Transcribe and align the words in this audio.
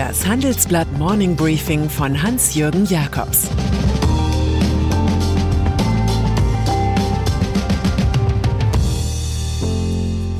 Das 0.00 0.26
Handelsblatt 0.26 0.90
Morning 0.92 1.36
Briefing 1.36 1.90
von 1.90 2.22
Hans-Jürgen 2.22 2.86
Jakobs 2.86 3.50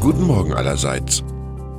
Guten 0.01 0.23
Morgen 0.23 0.55
allerseits. 0.55 1.23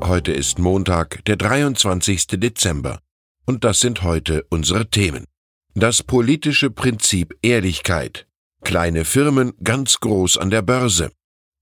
Heute 0.04 0.32
ist 0.32 0.59
Montag, 0.59 1.26
der 1.26 1.38
23. 1.38 2.28
Dezember. 2.28 3.00
Und 3.48 3.64
das 3.64 3.80
sind 3.80 4.04
heute 4.04 4.45
unsere 4.52 4.88
Themen. 4.91 5.26
Das 5.73 6.04
politische 6.04 6.70
Prinzip 6.70 7.36
Ehrlichkeit. 7.41 8.27
Kleine 8.63 9.05
Firmen 9.05 9.54
ganz 9.63 10.00
groß 10.00 10.38
an 10.38 10.52
der 10.52 10.62
Börse. 10.62 11.09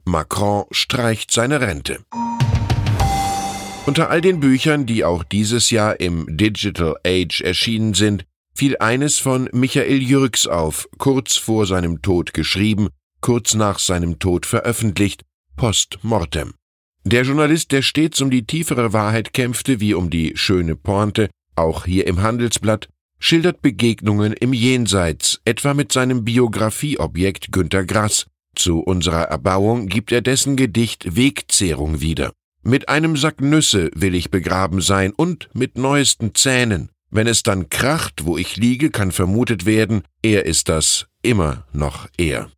Macron 0.04 0.66
streicht 0.72 1.32
seine 1.32 1.62
Rente. 1.62 2.00
Unter 3.90 4.12
all 4.12 4.22
den 4.22 4.40
Büchern, 4.40 4.86
die 4.86 5.04
auch 5.04 5.24
dieses 5.24 5.72
Jahr 5.72 6.00
im 6.00 6.38
Digital 6.38 6.98
Age 7.04 7.42
erschienen 7.42 7.96
sind, 7.96 8.24
fiel 8.54 8.78
eines 8.78 9.18
von 9.18 9.50
Michael 9.52 10.04
Jürgs 10.04 10.46
auf, 10.46 10.88
kurz 11.00 11.38
vor 11.38 11.66
seinem 11.66 12.04
Tod 12.04 12.36
geschrieben, 12.36 12.90
kurz 13.20 13.56
nach 13.56 13.80
seinem 13.80 14.20
Tod 14.20 14.46
veröffentlicht, 14.46 15.24
Post 15.56 15.98
Mortem. 16.04 16.54
Der 17.04 17.24
Journalist, 17.24 17.72
der 17.72 17.82
stets 17.82 18.22
um 18.22 18.30
die 18.30 18.46
tiefere 18.46 18.94
Wahrheit 18.94 19.34
kämpfte 19.34 19.80
wie 19.80 19.96
um 19.96 20.12
die 20.12 20.34
schöne 20.36 20.76
Pointe, 20.76 21.32
auch 21.56 21.86
hier 21.86 22.06
im 22.06 22.22
Handelsblatt, 22.22 22.90
schildert 23.18 23.64
Begegnungen 23.64 24.34
im 24.34 24.54
Jenseits, 24.54 25.42
etwa 25.46 25.74
mit 25.74 25.92
seinem 25.92 26.24
Biografieobjekt 26.26 27.52
Günter 27.52 27.86
Grass. 27.86 28.28
Zu 28.54 28.82
unserer 28.82 29.24
Erbauung 29.24 29.88
gibt 29.88 30.12
er 30.12 30.22
dessen 30.22 30.58
Gedicht 30.58 31.16
Wegzehrung 31.16 32.02
wieder. 32.02 32.34
Mit 32.70 32.88
einem 32.88 33.18
Sack 33.18 33.42
Nüsse 33.42 33.90
will 33.96 34.14
ich 34.14 34.30
begraben 34.30 34.80
sein 34.80 35.12
und 35.12 35.50
mit 35.56 35.76
neuesten 35.76 36.36
Zähnen. 36.36 36.92
Wenn 37.10 37.26
es 37.26 37.42
dann 37.42 37.70
kracht, 37.70 38.26
wo 38.26 38.38
ich 38.38 38.58
liege, 38.58 38.92
kann 38.92 39.12
vermutet 39.12 39.66
werden, 39.66 40.04
er 40.22 40.46
ist 40.46 40.70
das 40.70 41.08
immer 41.24 41.66
noch 41.74 42.08
er. 42.16 42.52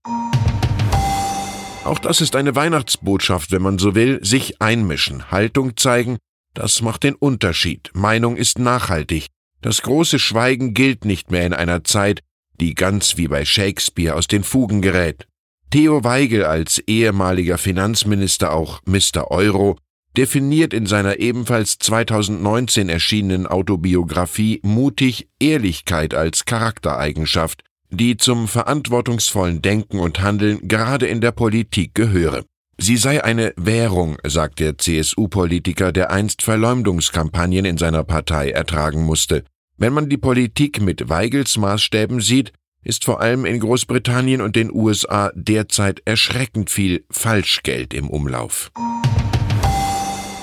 Auch 1.85 1.97
das 1.97 2.19
ist 2.19 2.35
eine 2.35 2.55
Weihnachtsbotschaft, 2.55 3.53
wenn 3.53 3.61
man 3.61 3.79
so 3.79 3.95
will, 3.95 4.19
sich 4.21 4.61
einmischen, 4.61 5.31
Haltung 5.31 5.77
zeigen, 5.77 6.17
das 6.53 6.81
macht 6.81 7.03
den 7.03 7.15
Unterschied. 7.15 7.89
Meinung 7.93 8.35
ist 8.35 8.59
nachhaltig. 8.59 9.27
Das 9.61 9.81
große 9.81 10.19
Schweigen 10.19 10.73
gilt 10.73 11.05
nicht 11.05 11.31
mehr 11.31 11.45
in 11.45 11.53
einer 11.53 11.85
Zeit, 11.85 12.19
die 12.59 12.75
ganz 12.75 13.15
wie 13.15 13.29
bei 13.29 13.45
Shakespeare 13.45 14.17
aus 14.17 14.27
den 14.27 14.43
Fugen 14.43 14.81
gerät. 14.81 15.25
Theo 15.69 16.03
Weigel 16.03 16.43
als 16.43 16.79
ehemaliger 16.79 17.57
Finanzminister 17.57 18.51
auch 18.51 18.81
Mr. 18.85 19.31
Euro 19.31 19.77
definiert 20.17 20.73
in 20.73 20.85
seiner 20.85 21.19
ebenfalls 21.19 21.77
2019 21.79 22.89
erschienenen 22.89 23.47
Autobiografie 23.47 24.59
mutig 24.63 25.29
Ehrlichkeit 25.39 26.13
als 26.13 26.45
Charaktereigenschaft, 26.45 27.63
die 27.89 28.17
zum 28.17 28.47
verantwortungsvollen 28.47 29.61
Denken 29.61 29.99
und 29.99 30.21
Handeln 30.21 30.67
gerade 30.67 31.07
in 31.07 31.21
der 31.21 31.31
Politik 31.31 31.93
gehöre. 31.93 32.43
Sie 32.77 32.97
sei 32.97 33.23
eine 33.23 33.53
Währung, 33.57 34.17
sagt 34.25 34.59
der 34.59 34.77
CSU-Politiker, 34.77 35.91
der 35.91 36.09
einst 36.09 36.41
Verleumdungskampagnen 36.41 37.65
in 37.65 37.77
seiner 37.77 38.03
Partei 38.03 38.49
ertragen 38.49 39.03
musste. 39.03 39.43
Wenn 39.77 39.93
man 39.93 40.09
die 40.09 40.17
Politik 40.17 40.81
mit 40.81 41.09
Weigels 41.09 41.57
Maßstäben 41.57 42.21
sieht, 42.21 42.53
ist 42.83 43.05
vor 43.05 43.21
allem 43.21 43.45
in 43.45 43.59
Großbritannien 43.59 44.41
und 44.41 44.55
den 44.55 44.71
USA 44.71 45.31
derzeit 45.35 46.01
erschreckend 46.05 46.69
viel 46.71 47.05
Falschgeld 47.11 47.93
im 47.93 48.09
Umlauf. 48.09 48.71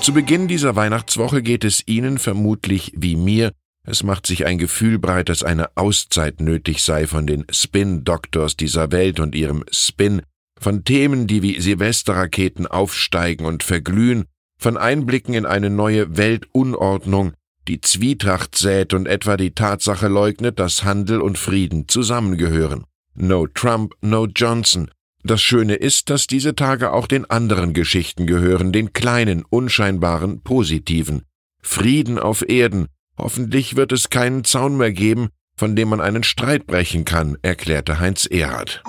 Zu 0.01 0.13
Beginn 0.13 0.47
dieser 0.47 0.75
Weihnachtswoche 0.75 1.41
geht 1.41 1.63
es 1.63 1.87
Ihnen 1.87 2.17
vermutlich 2.17 2.93
wie 2.95 3.15
mir, 3.15 3.51
es 3.85 4.03
macht 4.03 4.27
sich 4.27 4.45
ein 4.45 4.57
Gefühl 4.57 4.99
breit, 4.99 5.29
dass 5.29 5.43
eine 5.43 5.75
Auszeit 5.75 6.41
nötig 6.41 6.83
sei 6.83 7.05
von 7.05 7.27
den 7.27 7.45
Spin-Doctors 7.49 8.55
dieser 8.55 8.91
Welt 8.91 9.19
und 9.19 9.35
ihrem 9.35 9.63
Spin, 9.71 10.21
von 10.59 10.83
Themen, 10.83 11.27
die 11.27 11.41
wie 11.41 11.59
Silvesterraketen 11.59 12.67
aufsteigen 12.67 13.45
und 13.45 13.63
verglühen, 13.63 14.25
von 14.57 14.77
Einblicken 14.77 15.33
in 15.33 15.45
eine 15.45 15.69
neue 15.69 16.17
Weltunordnung, 16.17 17.33
die 17.67 17.81
Zwietracht 17.81 18.55
sät 18.55 18.93
und 18.93 19.05
etwa 19.05 19.37
die 19.37 19.51
Tatsache 19.51 20.07
leugnet, 20.07 20.59
dass 20.59 20.83
Handel 20.83 21.21
und 21.21 21.37
Frieden 21.37 21.87
zusammengehören. 21.87 22.83
No 23.15 23.47
Trump, 23.47 23.95
no 24.01 24.27
Johnson, 24.27 24.91
das 25.23 25.41
Schöne 25.41 25.75
ist, 25.75 26.09
dass 26.09 26.27
diese 26.27 26.55
Tage 26.55 26.93
auch 26.93 27.07
den 27.07 27.29
anderen 27.29 27.73
Geschichten 27.73 28.25
gehören, 28.25 28.71
den 28.71 28.93
kleinen, 28.93 29.43
unscheinbaren, 29.49 30.41
positiven. 30.41 31.23
Frieden 31.61 32.19
auf 32.19 32.47
Erden. 32.47 32.87
Hoffentlich 33.17 33.75
wird 33.75 33.91
es 33.91 34.09
keinen 34.09 34.45
Zaun 34.45 34.77
mehr 34.77 34.93
geben, 34.93 35.29
von 35.57 35.75
dem 35.75 35.89
man 35.89 35.99
einen 35.99 36.23
Streit 36.23 36.65
brechen 36.67 37.03
kann, 37.03 37.37
erklärte 37.41 37.99
Heinz 37.99 38.25
Erhard. 38.25 38.81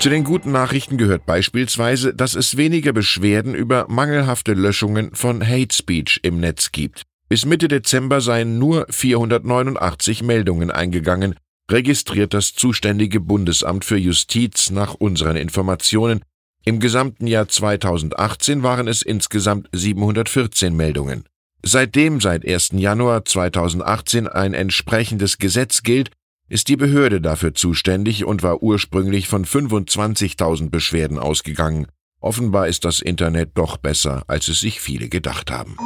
Zu 0.00 0.10
den 0.10 0.22
guten 0.24 0.52
Nachrichten 0.52 0.96
gehört 0.96 1.26
beispielsweise, 1.26 2.14
dass 2.14 2.34
es 2.34 2.56
weniger 2.56 2.92
Beschwerden 2.92 3.54
über 3.54 3.86
mangelhafte 3.88 4.54
Löschungen 4.54 5.14
von 5.14 5.44
Hate 5.46 5.74
Speech 5.74 6.20
im 6.22 6.38
Netz 6.38 6.70
gibt. 6.72 7.02
Bis 7.28 7.44
Mitte 7.44 7.68
Dezember 7.68 8.20
seien 8.20 8.58
nur 8.58 8.86
489 8.90 10.22
Meldungen 10.22 10.70
eingegangen, 10.70 11.34
registriert 11.70 12.34
das 12.34 12.54
zuständige 12.54 13.20
Bundesamt 13.20 13.84
für 13.84 13.96
Justiz 13.96 14.70
nach 14.70 14.94
unseren 14.94 15.36
Informationen. 15.36 16.22
Im 16.64 16.80
gesamten 16.80 17.26
Jahr 17.26 17.48
2018 17.48 18.62
waren 18.62 18.88
es 18.88 19.02
insgesamt 19.02 19.68
714 19.72 20.74
Meldungen. 20.74 21.24
Seitdem 21.62 22.20
seit 22.20 22.46
1. 22.46 22.70
Januar 22.74 23.24
2018 23.24 24.28
ein 24.28 24.54
entsprechendes 24.54 25.38
Gesetz 25.38 25.82
gilt, 25.82 26.10
ist 26.48 26.68
die 26.68 26.76
Behörde 26.76 27.20
dafür 27.20 27.54
zuständig 27.54 28.24
und 28.24 28.42
war 28.42 28.62
ursprünglich 28.62 29.28
von 29.28 29.44
25.000 29.44 30.70
Beschwerden 30.70 31.18
ausgegangen. 31.18 31.86
Offenbar 32.20 32.68
ist 32.68 32.84
das 32.84 33.00
Internet 33.00 33.50
doch 33.54 33.76
besser, 33.76 34.24
als 34.26 34.48
es 34.48 34.60
sich 34.60 34.80
viele 34.80 35.08
gedacht 35.08 35.50
haben. 35.50 35.76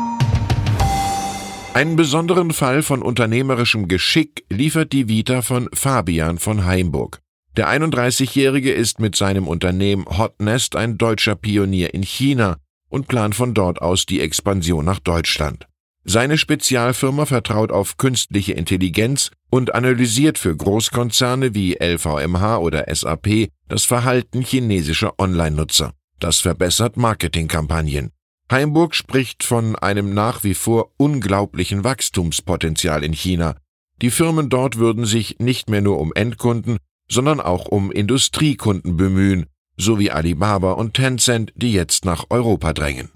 Einen 1.75 1.97
besonderen 1.97 2.53
Fall 2.53 2.83
von 2.83 3.01
unternehmerischem 3.01 3.89
Geschick 3.89 4.45
liefert 4.51 4.93
die 4.93 5.09
Vita 5.09 5.41
von 5.41 5.71
Fabian 5.73 6.39
von 6.39 6.67
Heimburg. 6.67 7.21
Der 7.57 7.69
31-Jährige 7.69 8.71
ist 8.71 9.01
mit 9.01 9.17
seinem 9.17 9.49
Unternehmen 9.49 10.05
Hotnest 10.07 10.77
ein 10.77 10.99
deutscher 10.99 11.35
Pionier 11.35 11.95
in 11.95 12.03
China 12.03 12.59
und 12.91 13.09
plant 13.09 13.35
von 13.35 13.55
dort 13.55 13.81
aus 13.81 14.05
die 14.05 14.21
Expansion 14.21 14.85
nach 14.85 14.99
Deutschland. 14.99 15.67
Seine 16.05 16.37
Spezialfirma 16.37 17.25
vertraut 17.25 17.73
auf 17.73 17.97
künstliche 17.97 18.53
Intelligenz 18.53 19.31
und 19.49 19.75
analysiert 19.75 20.37
für 20.37 20.55
Großkonzerne 20.55 21.55
wie 21.55 21.79
LVMH 21.81 22.59
oder 22.59 22.85
SAP 22.95 23.49
das 23.69 23.87
Verhalten 23.87 24.43
chinesischer 24.43 25.19
Online-Nutzer. 25.19 25.93
Das 26.21 26.41
verbessert 26.41 26.99
Marketingkampagnen. 26.99 28.11
Heimburg 28.53 28.95
spricht 28.95 29.45
von 29.45 29.77
einem 29.77 30.13
nach 30.13 30.45
wie 30.45 30.53
vor 30.53 30.93
unglaublichen 30.99 31.85
Wachstumspotenzial 31.85 33.03
in 33.03 33.15
China. 33.15 33.57
Die 34.03 34.11
Firmen 34.11 34.51
dort 34.51 34.77
würden 34.77 35.07
sich 35.07 35.39
nicht 35.39 35.71
mehr 35.71 35.81
nur 35.81 35.99
um 35.99 36.13
Endkunden, 36.15 36.77
sondern 37.11 37.41
auch 37.41 37.67
um 37.67 37.91
Industriekunden 37.91 38.99
bemühen, 38.99 39.47
so 39.79 39.99
wie 39.99 40.11
Alibaba 40.11 40.73
und 40.73 40.93
Tencent, 40.95 41.53
die 41.57 41.73
jetzt 41.73 42.05
nach 42.05 42.27
Europa 42.29 42.75
drängen. 42.75 43.09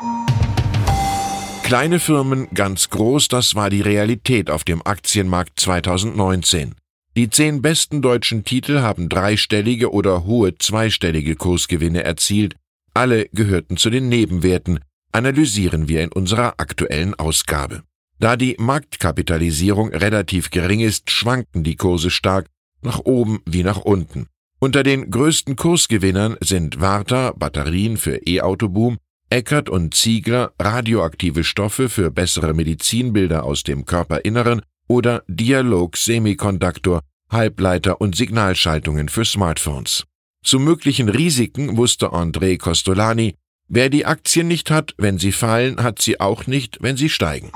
Kleine 1.64 2.00
Firmen 2.00 2.48
ganz 2.54 2.88
groß, 2.88 3.28
das 3.28 3.54
war 3.54 3.68
die 3.68 3.82
Realität 3.82 4.48
auf 4.48 4.64
dem 4.64 4.80
Aktienmarkt 4.86 5.60
2019. 5.60 6.76
Die 7.14 7.28
zehn 7.28 7.60
besten 7.60 8.00
deutschen 8.00 8.44
Titel 8.44 8.80
haben 8.80 9.10
dreistellige 9.10 9.92
oder 9.92 10.24
hohe 10.24 10.56
zweistellige 10.56 11.36
Kursgewinne 11.36 12.04
erzielt, 12.04 12.56
alle 12.94 13.28
gehörten 13.34 13.76
zu 13.76 13.90
den 13.90 14.08
Nebenwerten, 14.08 14.80
analysieren 15.16 15.88
wir 15.88 16.02
in 16.02 16.12
unserer 16.12 16.54
aktuellen 16.58 17.14
Ausgabe. 17.14 17.82
Da 18.18 18.36
die 18.36 18.54
Marktkapitalisierung 18.58 19.88
relativ 19.88 20.50
gering 20.50 20.80
ist, 20.80 21.10
schwanken 21.10 21.64
die 21.64 21.76
Kurse 21.76 22.10
stark, 22.10 22.48
nach 22.82 23.00
oben 23.00 23.40
wie 23.46 23.62
nach 23.62 23.78
unten. 23.78 24.26
Unter 24.58 24.82
den 24.82 25.10
größten 25.10 25.56
Kursgewinnern 25.56 26.36
sind 26.40 26.80
Warta 26.82 27.32
Batterien 27.32 27.96
für 27.96 28.16
E-Autoboom, 28.26 28.98
Eckert 29.30 29.70
und 29.70 29.94
Ziegler 29.94 30.52
radioaktive 30.60 31.44
Stoffe 31.44 31.88
für 31.88 32.10
bessere 32.10 32.52
Medizinbilder 32.52 33.44
aus 33.44 33.62
dem 33.62 33.86
Körperinneren 33.86 34.60
oder 34.86 35.24
Dialog 35.28 35.96
Semiconductor 35.96 37.00
Halbleiter 37.30 38.02
und 38.02 38.14
Signalschaltungen 38.16 39.08
für 39.08 39.24
Smartphones. 39.24 40.04
Zu 40.44 40.58
möglichen 40.60 41.08
Risiken 41.08 41.76
wusste 41.78 42.10
André 42.10 42.58
Costolani, 42.58 43.34
Wer 43.68 43.90
die 43.90 44.06
Aktien 44.06 44.46
nicht 44.46 44.70
hat, 44.70 44.94
wenn 44.96 45.18
sie 45.18 45.32
fallen, 45.32 45.82
hat 45.82 46.00
sie 46.00 46.20
auch 46.20 46.46
nicht, 46.46 46.78
wenn 46.80 46.96
sie 46.96 47.08
steigen. 47.08 47.50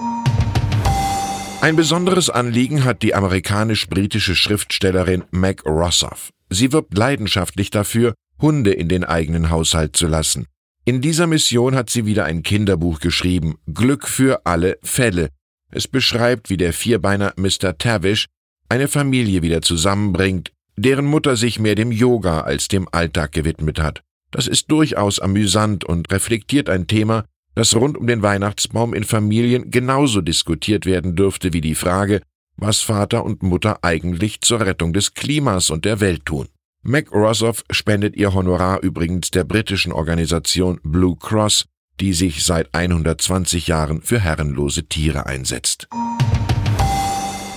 Ein 1.60 1.76
besonderes 1.76 2.30
Anliegen 2.30 2.84
hat 2.84 3.02
die 3.02 3.14
amerikanisch-britische 3.14 4.34
Schriftstellerin 4.34 5.24
Meg 5.30 5.64
Rossoff. 5.66 6.30
Sie 6.48 6.72
wirbt 6.72 6.96
leidenschaftlich 6.96 7.70
dafür, 7.70 8.14
Hunde 8.40 8.72
in 8.72 8.88
den 8.88 9.04
eigenen 9.04 9.50
Haushalt 9.50 9.94
zu 9.94 10.08
lassen. 10.08 10.46
In 10.84 11.00
dieser 11.00 11.26
Mission 11.26 11.76
hat 11.76 11.90
sie 11.90 12.06
wieder 12.06 12.24
ein 12.24 12.42
Kinderbuch 12.42 12.98
geschrieben, 12.98 13.58
Glück 13.72 14.08
für 14.08 14.46
alle 14.46 14.78
Fälle. 14.82 15.28
Es 15.70 15.86
beschreibt, 15.86 16.50
wie 16.50 16.56
der 16.56 16.72
Vierbeiner 16.72 17.34
Mr. 17.36 17.78
Tavish 17.78 18.26
eine 18.68 18.88
Familie 18.88 19.42
wieder 19.42 19.62
zusammenbringt, 19.62 20.50
deren 20.76 21.04
Mutter 21.04 21.36
sich 21.36 21.60
mehr 21.60 21.74
dem 21.74 21.92
Yoga 21.92 22.40
als 22.40 22.66
dem 22.66 22.88
Alltag 22.90 23.32
gewidmet 23.32 23.78
hat. 23.78 24.02
Das 24.30 24.46
ist 24.46 24.70
durchaus 24.70 25.18
amüsant 25.18 25.84
und 25.84 26.10
reflektiert 26.12 26.68
ein 26.68 26.86
Thema, 26.86 27.24
das 27.54 27.74
rund 27.74 27.98
um 27.98 28.06
den 28.06 28.22
Weihnachtsbaum 28.22 28.94
in 28.94 29.04
Familien 29.04 29.70
genauso 29.70 30.20
diskutiert 30.20 30.86
werden 30.86 31.16
dürfte 31.16 31.52
wie 31.52 31.60
die 31.60 31.74
Frage, 31.74 32.22
was 32.56 32.80
Vater 32.80 33.24
und 33.24 33.42
Mutter 33.42 33.82
eigentlich 33.82 34.40
zur 34.40 34.60
Rettung 34.60 34.92
des 34.92 35.14
Klimas 35.14 35.70
und 35.70 35.84
der 35.84 36.00
Welt 36.00 36.24
tun. 36.24 36.48
Mac 36.82 37.12
Rossoff 37.12 37.64
spendet 37.70 38.16
ihr 38.16 38.32
Honorar 38.32 38.82
übrigens 38.82 39.30
der 39.30 39.44
britischen 39.44 39.92
Organisation 39.92 40.80
Blue 40.82 41.16
Cross, 41.18 41.66
die 42.00 42.14
sich 42.14 42.44
seit 42.44 42.74
120 42.74 43.66
Jahren 43.66 44.00
für 44.00 44.20
herrenlose 44.20 44.84
Tiere 44.84 45.26
einsetzt. 45.26 45.88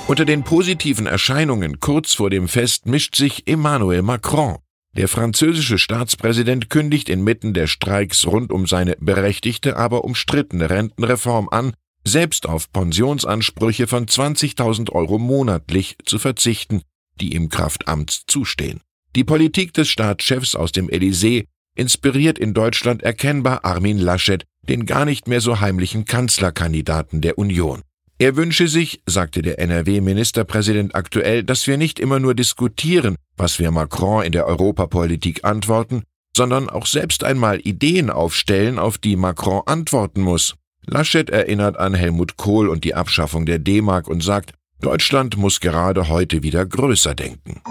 Unter 0.07 0.25
den 0.25 0.43
positiven 0.43 1.05
Erscheinungen 1.05 1.79
kurz 1.79 2.13
vor 2.13 2.29
dem 2.29 2.49
Fest 2.49 2.85
mischt 2.85 3.15
sich 3.15 3.47
Emmanuel 3.47 4.01
Macron. 4.01 4.57
Der 4.95 5.07
französische 5.07 5.79
Staatspräsident 5.79 6.69
kündigt 6.69 7.09
inmitten 7.09 7.53
der 7.53 7.65
Streiks 7.65 8.27
rund 8.27 8.51
um 8.51 8.67
seine 8.67 8.95
berechtigte, 8.99 9.75
aber 9.75 10.03
umstrittene 10.03 10.69
Rentenreform 10.69 11.49
an, 11.49 11.73
selbst 12.05 12.47
auf 12.47 12.71
Pensionsansprüche 12.71 13.87
von 13.87 14.05
20.000 14.05 14.91
Euro 14.91 15.17
monatlich 15.17 15.97
zu 16.05 16.19
verzichten, 16.19 16.83
die 17.19 17.33
ihm 17.33 17.49
Kraftamts 17.49 18.25
zustehen. 18.27 18.81
Die 19.15 19.23
Politik 19.23 19.73
des 19.73 19.89
Staatschefs 19.89 20.55
aus 20.55 20.71
dem 20.71 20.89
Élysée 20.89 21.45
inspiriert 21.75 22.37
in 22.37 22.53
Deutschland 22.53 23.01
erkennbar 23.01 23.65
Armin 23.65 23.97
Laschet, 23.97 24.45
den 24.67 24.85
gar 24.85 25.05
nicht 25.05 25.27
mehr 25.27 25.41
so 25.41 25.59
heimlichen 25.59 26.05
Kanzlerkandidaten 26.05 27.21
der 27.21 27.37
Union. 27.39 27.81
Er 28.23 28.37
wünsche 28.37 28.69
sich, 28.69 29.01
sagte 29.05 29.41
der 29.41 29.59
NRW-Ministerpräsident 29.59 30.95
aktuell, 30.95 31.43
dass 31.43 31.67
wir 31.67 31.75
nicht 31.75 31.99
immer 31.99 32.19
nur 32.19 32.33
diskutieren, 32.33 33.17
was 33.35 33.59
wir 33.59 33.69
Macron 33.69 34.23
in 34.23 34.31
der 34.31 34.47
Europapolitik 34.47 35.43
antworten, 35.43 36.03
sondern 36.33 36.69
auch 36.69 36.85
selbst 36.85 37.25
einmal 37.25 37.59
Ideen 37.59 38.09
aufstellen, 38.09 38.79
auf 38.79 38.97
die 38.97 39.17
Macron 39.17 39.63
antworten 39.65 40.21
muss. 40.21 40.55
Laschet 40.85 41.29
erinnert 41.29 41.75
an 41.75 41.95
Helmut 41.95 42.37
Kohl 42.37 42.69
und 42.69 42.85
die 42.85 42.95
Abschaffung 42.95 43.45
der 43.45 43.59
D-Mark 43.59 44.07
und 44.07 44.23
sagt, 44.23 44.53
Deutschland 44.79 45.35
muss 45.35 45.59
gerade 45.59 46.07
heute 46.07 46.43
wieder 46.43 46.65
größer 46.65 47.15
denken. 47.15 47.61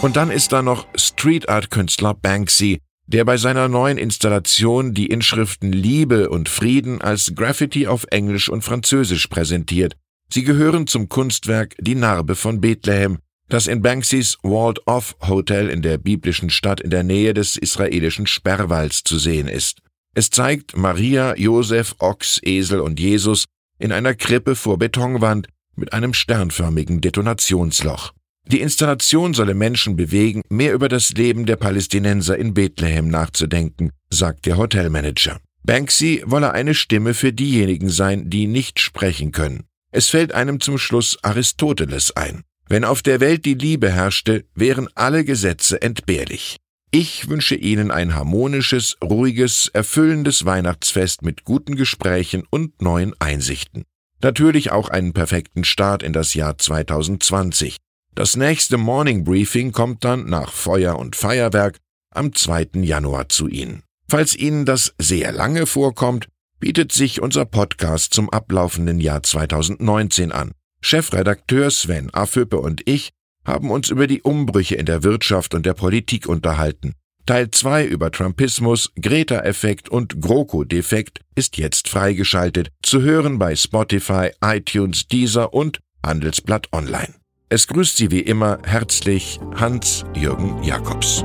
Und 0.00 0.16
dann 0.16 0.30
ist 0.30 0.50
da 0.52 0.62
noch 0.62 0.86
Street 0.96 1.50
Art 1.50 1.70
Künstler 1.70 2.14
Banksy, 2.14 2.80
der 3.06 3.24
bei 3.24 3.36
seiner 3.36 3.68
neuen 3.68 3.98
Installation 3.98 4.94
die 4.94 5.06
Inschriften 5.06 5.72
Liebe 5.72 6.30
und 6.30 6.48
Frieden 6.48 7.00
als 7.00 7.34
Graffiti 7.34 7.86
auf 7.86 8.06
Englisch 8.10 8.48
und 8.48 8.62
Französisch 8.62 9.26
präsentiert. 9.26 9.96
Sie 10.32 10.42
gehören 10.42 10.86
zum 10.86 11.08
Kunstwerk 11.08 11.76
Die 11.80 11.94
Narbe 11.94 12.34
von 12.34 12.60
Bethlehem, 12.60 13.18
das 13.48 13.66
in 13.66 13.82
Banksys 13.82 14.38
Walled-Off 14.42 15.16
Hotel 15.28 15.68
in 15.68 15.82
der 15.82 15.98
biblischen 15.98 16.50
Stadt 16.50 16.80
in 16.80 16.90
der 16.90 17.02
Nähe 17.02 17.34
des 17.34 17.56
israelischen 17.56 18.26
Sperrwalds 18.26 19.04
zu 19.04 19.18
sehen 19.18 19.48
ist. 19.48 19.80
Es 20.14 20.30
zeigt 20.30 20.76
Maria, 20.76 21.36
Josef, 21.36 21.96
Ochs, 21.98 22.40
Esel 22.42 22.80
und 22.80 22.98
Jesus 22.98 23.44
in 23.78 23.92
einer 23.92 24.14
Krippe 24.14 24.54
vor 24.54 24.78
Betonwand 24.78 25.48
mit 25.76 25.92
einem 25.92 26.14
sternförmigen 26.14 27.00
Detonationsloch. 27.00 28.12
Die 28.46 28.60
Installation 28.60 29.32
solle 29.32 29.54
Menschen 29.54 29.96
bewegen, 29.96 30.42
mehr 30.50 30.74
über 30.74 30.88
das 30.88 31.12
Leben 31.12 31.46
der 31.46 31.56
Palästinenser 31.56 32.36
in 32.36 32.52
Bethlehem 32.52 33.08
nachzudenken, 33.08 33.90
sagt 34.10 34.46
der 34.46 34.58
Hotelmanager. 34.58 35.40
Banksy 35.62 36.22
wolle 36.26 36.52
eine 36.52 36.74
Stimme 36.74 37.14
für 37.14 37.32
diejenigen 37.32 37.88
sein, 37.88 38.28
die 38.28 38.46
nicht 38.46 38.80
sprechen 38.80 39.32
können. 39.32 39.64
Es 39.90 40.10
fällt 40.10 40.32
einem 40.32 40.60
zum 40.60 40.76
Schluss 40.76 41.18
Aristoteles 41.22 42.14
ein. 42.16 42.42
Wenn 42.68 42.84
auf 42.84 43.02
der 43.02 43.20
Welt 43.20 43.44
die 43.46 43.54
Liebe 43.54 43.90
herrschte, 43.90 44.44
wären 44.54 44.88
alle 44.94 45.24
Gesetze 45.24 45.80
entbehrlich. 45.80 46.56
Ich 46.90 47.28
wünsche 47.28 47.54
Ihnen 47.54 47.90
ein 47.90 48.14
harmonisches, 48.14 48.96
ruhiges, 49.02 49.68
erfüllendes 49.72 50.44
Weihnachtsfest 50.44 51.22
mit 51.22 51.44
guten 51.44 51.76
Gesprächen 51.76 52.44
und 52.50 52.80
neuen 52.82 53.14
Einsichten. 53.18 53.84
Natürlich 54.22 54.70
auch 54.70 54.88
einen 54.88 55.12
perfekten 55.12 55.64
Start 55.64 56.02
in 56.02 56.12
das 56.12 56.34
Jahr 56.34 56.56
2020. 56.56 57.78
Das 58.16 58.36
nächste 58.36 58.78
Morning 58.78 59.24
Briefing 59.24 59.72
kommt 59.72 60.04
dann 60.04 60.26
nach 60.26 60.52
Feuer 60.52 60.96
und 61.00 61.16
Feierwerk 61.16 61.78
am 62.14 62.32
2. 62.32 62.68
Januar 62.74 63.28
zu 63.28 63.48
Ihnen. 63.48 63.82
Falls 64.08 64.36
Ihnen 64.36 64.64
das 64.64 64.94
sehr 64.98 65.32
lange 65.32 65.66
vorkommt, 65.66 66.28
bietet 66.60 66.92
sich 66.92 67.20
unser 67.20 67.44
Podcast 67.44 68.14
zum 68.14 68.30
ablaufenden 68.30 69.00
Jahr 69.00 69.24
2019 69.24 70.30
an. 70.30 70.52
Chefredakteur 70.80 71.72
Sven 71.72 72.14
Affüppe 72.14 72.60
und 72.60 72.82
ich 72.88 73.10
haben 73.44 73.72
uns 73.72 73.90
über 73.90 74.06
die 74.06 74.22
Umbrüche 74.22 74.76
in 74.76 74.86
der 74.86 75.02
Wirtschaft 75.02 75.52
und 75.52 75.66
der 75.66 75.74
Politik 75.74 76.28
unterhalten. 76.28 76.94
Teil 77.26 77.50
2 77.50 77.84
über 77.84 78.12
Trumpismus, 78.12 78.92
Greta-Effekt 79.00 79.88
und 79.88 80.20
GroKo-Defekt 80.20 81.20
ist 81.34 81.56
jetzt 81.56 81.88
freigeschaltet, 81.88 82.68
zu 82.82 83.02
hören 83.02 83.40
bei 83.40 83.56
Spotify, 83.56 84.30
iTunes, 84.40 85.08
Deezer 85.08 85.52
und 85.52 85.80
Handelsblatt 86.04 86.68
Online. 86.72 87.14
Es 87.54 87.68
grüßt 87.68 87.96
Sie 87.98 88.10
wie 88.10 88.18
immer 88.18 88.58
herzlich 88.64 89.38
Hans-Jürgen 89.54 90.60
Jakobs. 90.64 91.24